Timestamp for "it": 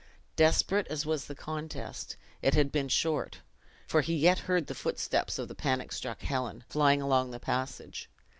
2.41-2.55